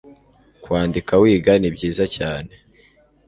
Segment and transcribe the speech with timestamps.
[0.63, 2.51] Kwandika wiga nibyiza cyane